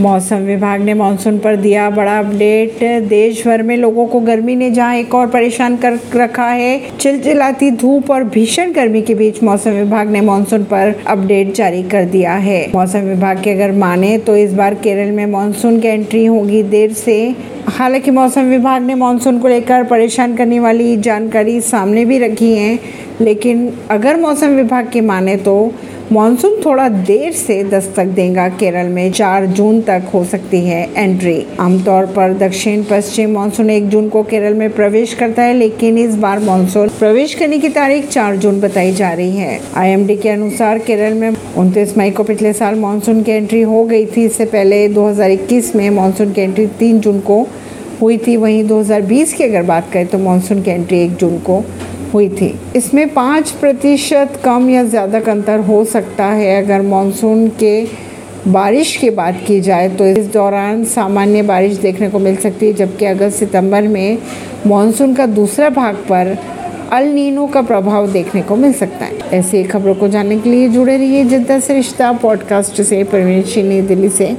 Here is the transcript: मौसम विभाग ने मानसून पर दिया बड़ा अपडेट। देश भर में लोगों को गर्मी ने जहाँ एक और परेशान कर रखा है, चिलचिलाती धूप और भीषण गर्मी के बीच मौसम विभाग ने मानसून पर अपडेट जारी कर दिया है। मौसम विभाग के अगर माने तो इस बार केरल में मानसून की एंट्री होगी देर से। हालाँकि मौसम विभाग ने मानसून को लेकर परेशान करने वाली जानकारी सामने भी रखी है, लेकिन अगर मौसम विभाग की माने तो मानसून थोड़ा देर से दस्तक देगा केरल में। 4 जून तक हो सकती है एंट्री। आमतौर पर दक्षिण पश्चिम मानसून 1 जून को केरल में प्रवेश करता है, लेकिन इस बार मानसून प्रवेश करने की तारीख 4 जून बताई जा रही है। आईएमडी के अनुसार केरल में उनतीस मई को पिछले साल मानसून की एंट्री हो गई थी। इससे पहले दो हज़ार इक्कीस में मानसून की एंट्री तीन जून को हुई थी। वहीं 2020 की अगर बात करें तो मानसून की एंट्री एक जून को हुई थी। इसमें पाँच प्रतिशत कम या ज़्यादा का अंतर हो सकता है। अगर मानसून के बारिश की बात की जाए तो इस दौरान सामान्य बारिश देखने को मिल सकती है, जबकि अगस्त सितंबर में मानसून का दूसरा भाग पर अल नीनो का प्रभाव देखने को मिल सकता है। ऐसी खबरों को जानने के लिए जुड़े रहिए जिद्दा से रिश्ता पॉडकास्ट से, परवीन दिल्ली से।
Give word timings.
मौसम 0.00 0.36
विभाग 0.36 0.80
ने 0.80 0.92
मानसून 0.94 1.38
पर 1.38 1.56
दिया 1.56 1.88
बड़ा 1.90 2.18
अपडेट। 2.18 2.78
देश 3.08 3.46
भर 3.46 3.62
में 3.62 3.76
लोगों 3.76 4.06
को 4.06 4.20
गर्मी 4.20 4.54
ने 4.56 4.70
जहाँ 4.70 4.94
एक 4.96 5.14
और 5.14 5.26
परेशान 5.26 5.76
कर 5.76 5.98
रखा 6.14 6.46
है, 6.46 6.80
चिलचिलाती 6.98 7.70
धूप 7.72 8.10
और 8.10 8.24
भीषण 8.26 8.72
गर्मी 8.72 9.02
के 9.02 9.14
बीच 9.14 9.42
मौसम 9.42 9.70
विभाग 9.70 10.10
ने 10.10 10.20
मानसून 10.20 10.64
पर 10.64 10.94
अपडेट 11.06 11.52
जारी 11.54 11.82
कर 11.82 12.04
दिया 12.06 12.34
है। 12.34 12.66
मौसम 12.74 13.00
विभाग 13.00 13.42
के 13.42 13.50
अगर 13.50 13.72
माने 13.72 14.16
तो 14.18 14.36
इस 14.36 14.52
बार 14.52 14.74
केरल 14.74 15.10
में 15.10 15.24
मानसून 15.26 15.78
की 15.80 15.88
एंट्री 15.88 16.24
होगी 16.26 16.62
देर 16.62 16.92
से। 16.94 17.20
हालाँकि 17.68 18.10
मौसम 18.10 18.50
विभाग 18.50 18.82
ने 18.82 18.94
मानसून 18.94 19.38
को 19.38 19.48
लेकर 19.48 19.84
परेशान 19.84 20.36
करने 20.36 20.60
वाली 20.60 20.96
जानकारी 20.98 21.60
सामने 21.60 22.04
भी 22.04 22.18
रखी 22.18 22.52
है, 22.54 22.78
लेकिन 23.20 23.72
अगर 23.90 24.16
मौसम 24.16 24.56
विभाग 24.56 24.88
की 24.92 25.00
माने 25.02 25.36
तो 25.36 25.72
मानसून 26.12 26.54
थोड़ा 26.64 26.88
देर 26.88 27.32
से 27.32 27.62
दस्तक 27.64 28.04
देगा 28.14 28.48
केरल 28.50 28.86
में। 28.86 29.12
4 29.12 29.44
जून 29.48 29.80
तक 29.80 30.08
हो 30.14 30.22
सकती 30.24 30.60
है 30.60 30.80
एंट्री। 30.96 31.34
आमतौर 31.60 32.06
पर 32.06 32.32
दक्षिण 32.38 32.82
पश्चिम 32.84 33.30
मानसून 33.32 33.70
1 33.70 33.88
जून 33.88 34.08
को 34.08 34.22
केरल 34.22 34.54
में 34.54 34.70
प्रवेश 34.70 35.12
करता 35.14 35.42
है, 35.42 35.54
लेकिन 35.54 35.98
इस 35.98 36.14
बार 36.16 36.38
मानसून 36.40 36.88
प्रवेश 36.98 37.34
करने 37.34 37.58
की 37.58 37.68
तारीख 37.68 38.08
4 38.08 38.36
जून 38.36 38.60
बताई 38.60 38.92
जा 38.92 39.12
रही 39.12 39.36
है। 39.36 39.60
आईएमडी 39.76 40.16
के 40.16 40.28
अनुसार 40.28 40.78
केरल 40.80 41.14
में 41.14 41.36
उनतीस 41.56 41.96
मई 41.98 42.10
को 42.10 42.22
पिछले 42.24 42.52
साल 42.52 42.74
मानसून 42.76 43.22
की 43.22 43.32
एंट्री 43.32 43.60
हो 43.62 43.84
गई 43.84 44.06
थी। 44.06 44.24
इससे 44.24 44.44
पहले 44.46 44.86
दो 44.88 45.06
हज़ार 45.08 45.30
इक्कीस 45.30 45.74
में 45.76 45.88
मानसून 45.92 46.32
की 46.32 46.40
एंट्री 46.40 46.66
तीन 46.80 46.98
जून 47.00 47.20
को 47.20 47.40
हुई 48.00 48.18
थी। 48.18 48.36
वहीं 48.36 48.64
2020 48.64 49.32
की 49.32 49.44
अगर 49.44 49.62
बात 49.64 49.92
करें 49.92 50.06
तो 50.06 50.18
मानसून 50.18 50.62
की 50.62 50.70
एंट्री 50.70 51.00
एक 51.00 51.16
जून 51.16 51.38
को 51.40 51.64
हुई 52.14 52.28
थी। 52.30 52.54
इसमें 52.76 53.08
पाँच 53.14 53.50
प्रतिशत 53.50 54.40
कम 54.44 54.68
या 54.70 54.84
ज़्यादा 54.84 55.20
का 55.20 55.32
अंतर 55.32 55.60
हो 55.60 55.84
सकता 55.86 56.26
है। 56.26 56.62
अगर 56.62 56.82
मानसून 56.82 57.48
के 57.60 57.84
बारिश 58.48 58.96
की 58.96 59.10
बात 59.10 59.42
की 59.46 59.60
जाए 59.60 59.88
तो 59.88 60.06
इस 60.06 60.26
दौरान 60.26 60.84
सामान्य 60.86 61.42
बारिश 61.42 61.76
देखने 61.78 62.08
को 62.10 62.18
मिल 62.18 62.36
सकती 62.36 62.66
है, 62.66 62.72
जबकि 62.72 63.04
अगस्त 63.06 63.38
सितंबर 63.38 63.88
में 63.88 64.18
मानसून 64.66 65.14
का 65.14 65.26
दूसरा 65.28 65.68
भाग 65.70 65.94
पर 66.08 66.36
अल 66.92 67.04
नीनो 67.04 67.46
का 67.46 67.60
प्रभाव 67.62 68.06
देखने 68.12 68.42
को 68.42 68.56
मिल 68.56 68.72
सकता 68.72 69.04
है। 69.04 69.18
ऐसी 69.32 69.62
खबरों 69.64 69.94
को 69.94 70.08
जानने 70.08 70.38
के 70.38 70.50
लिए 70.50 70.68
जुड़े 70.68 70.96
रहिए 70.96 71.24
जिद्दा 71.24 71.58
से 71.58 71.74
रिश्ता 71.74 72.12
पॉडकास्ट 72.12 72.80
से, 72.82 73.02
परवीन 73.04 73.86
दिल्ली 73.86 74.08
से। 74.08 74.36